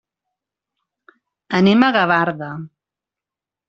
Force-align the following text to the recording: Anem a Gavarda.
Anem 1.61 1.87
a 1.87 1.93
Gavarda. 2.01 2.53